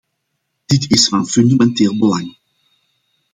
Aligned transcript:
Dit 0.65 0.91
is 0.91 1.07
van 1.07 1.27
fundamenteel 1.27 1.97
belang. 1.97 2.37